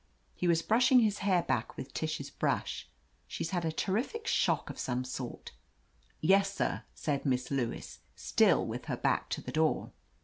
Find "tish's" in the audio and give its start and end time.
1.93-2.31